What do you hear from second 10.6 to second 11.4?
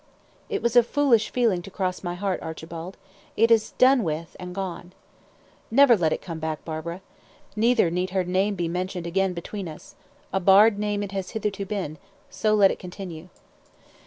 name it has